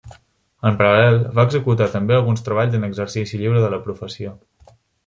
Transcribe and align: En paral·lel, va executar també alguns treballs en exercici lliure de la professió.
En 0.69 0.79
paral·lel, 0.79 1.17
va 1.39 1.45
executar 1.49 1.89
també 1.97 2.17
alguns 2.17 2.45
treballs 2.51 2.81
en 2.81 2.89
exercici 2.91 3.45
lliure 3.45 3.65
de 3.67 3.71
la 3.77 3.85
professió. 3.89 4.39